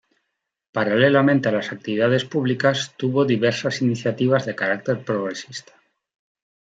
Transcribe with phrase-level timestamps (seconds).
[0.71, 5.73] Paralelamente a las actividades públicas tuvo diversas iniciativas de carácter progresista.